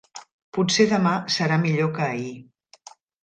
Potser 0.57 0.85
demà 0.93 1.11
serà 1.35 1.59
millor 1.65 1.91
que 1.99 2.03
ahir. 2.09 2.33